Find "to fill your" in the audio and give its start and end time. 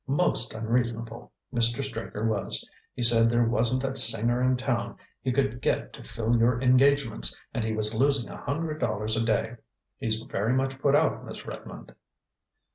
5.93-6.59